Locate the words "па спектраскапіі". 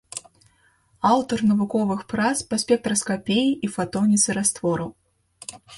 2.53-3.49